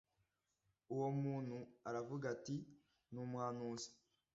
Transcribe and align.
Uwo 0.93 1.09
muntu 1.21 1.57
aravuga 1.89 2.25
ati 2.35 2.55
“ni 3.11 3.19
umuhanuzi” 3.25 3.89